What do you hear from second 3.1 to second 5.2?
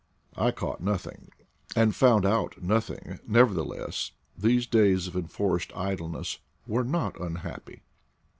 never theless, these days of